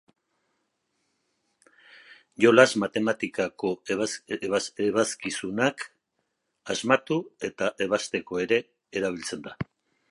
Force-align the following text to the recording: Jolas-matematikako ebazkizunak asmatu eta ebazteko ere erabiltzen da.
Jolas-matematikako 2.45 3.71
ebazkizunak 4.87 5.87
asmatu 6.77 7.21
eta 7.51 7.71
ebazteko 7.89 8.43
ere 8.49 8.63
erabiltzen 9.03 9.49
da. 9.49 9.59